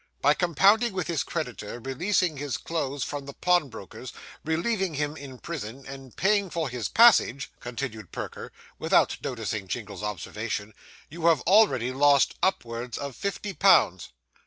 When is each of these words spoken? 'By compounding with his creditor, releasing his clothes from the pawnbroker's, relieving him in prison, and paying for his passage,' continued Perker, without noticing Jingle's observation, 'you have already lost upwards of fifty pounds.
'By 0.19 0.33
compounding 0.33 0.93
with 0.93 1.05
his 1.05 1.21
creditor, 1.21 1.79
releasing 1.79 2.37
his 2.37 2.57
clothes 2.57 3.03
from 3.03 3.27
the 3.27 3.35
pawnbroker's, 3.35 4.11
relieving 4.43 4.95
him 4.95 5.15
in 5.15 5.37
prison, 5.37 5.85
and 5.85 6.15
paying 6.17 6.49
for 6.49 6.69
his 6.69 6.89
passage,' 6.89 7.51
continued 7.59 8.11
Perker, 8.11 8.51
without 8.79 9.17
noticing 9.23 9.67
Jingle's 9.67 10.01
observation, 10.01 10.73
'you 11.11 11.27
have 11.27 11.41
already 11.41 11.93
lost 11.93 12.33
upwards 12.41 12.97
of 12.97 13.15
fifty 13.15 13.53
pounds. 13.53 14.09